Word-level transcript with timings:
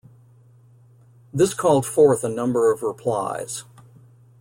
This 1.31 1.53
called 1.53 1.85
forth 1.85 2.23
a 2.23 2.27
number 2.27 2.71
of 2.73 2.81
replies. 2.81 3.65